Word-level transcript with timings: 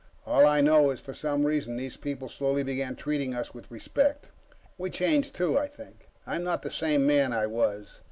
All 0.25 0.47
I 0.47 0.61
know 0.61 0.89
is, 0.89 0.99
for 0.99 1.13
some 1.13 1.45
reason 1.45 1.77
those 1.77 1.95
people 1.95 2.27
slowly 2.27 2.63
began 2.63 2.95
treating 2.95 3.35
us 3.35 3.53
with 3.53 3.69
respect. 3.69 4.29
We 4.79 4.89
changed, 4.89 5.35
too, 5.35 5.59
I 5.59 5.67
think 5.67 6.09
I'm 6.25 6.43
not 6.43 6.63
the 6.63 6.71
same 6.71 7.05
man 7.05 7.31
I 7.31 7.45
was 7.45 7.99